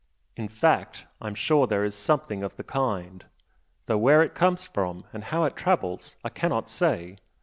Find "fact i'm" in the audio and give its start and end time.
0.47-1.35